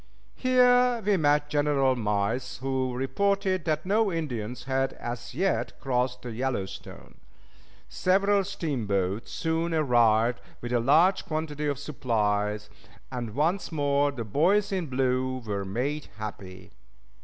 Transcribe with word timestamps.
Here 0.33 0.99
we 1.05 1.15
met 1.15 1.47
General 1.47 1.95
Miles, 1.95 2.57
who 2.57 2.91
reported 2.95 3.65
that 3.65 3.85
no 3.85 4.11
Indians 4.11 4.63
had 4.63 4.93
as 4.93 5.35
yet 5.35 5.79
crossed 5.79 6.23
the 6.23 6.31
Yellowstone. 6.31 7.19
Several 7.87 8.43
steamboats 8.43 9.31
soon 9.31 9.75
arrived 9.75 10.41
with 10.59 10.73
a 10.73 10.79
large 10.79 11.23
quantity 11.27 11.67
of 11.67 11.77
supplies, 11.77 12.67
and 13.11 13.35
once 13.35 13.71
more 13.71 14.11
the 14.11 14.25
"Boys 14.25 14.71
in 14.71 14.87
Blue" 14.87 15.37
were 15.45 15.65
made 15.65 16.07
happy. 16.17 16.71